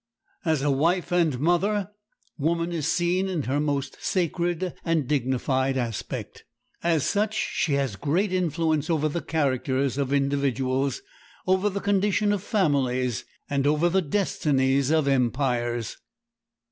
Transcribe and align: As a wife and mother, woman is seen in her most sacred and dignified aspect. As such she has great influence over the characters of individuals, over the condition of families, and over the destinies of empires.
As 0.43 0.63
a 0.63 0.71
wife 0.71 1.11
and 1.11 1.39
mother, 1.39 1.91
woman 2.35 2.71
is 2.71 2.91
seen 2.91 3.29
in 3.29 3.43
her 3.43 3.59
most 3.59 4.03
sacred 4.03 4.73
and 4.83 5.07
dignified 5.07 5.77
aspect. 5.77 6.43
As 6.81 7.05
such 7.05 7.35
she 7.35 7.73
has 7.73 7.95
great 7.97 8.33
influence 8.33 8.89
over 8.89 9.07
the 9.07 9.21
characters 9.21 9.99
of 9.99 10.11
individuals, 10.11 11.03
over 11.45 11.69
the 11.69 11.81
condition 11.81 12.33
of 12.33 12.41
families, 12.41 13.25
and 13.47 13.67
over 13.67 13.89
the 13.89 14.01
destinies 14.01 14.89
of 14.89 15.07
empires. 15.07 15.97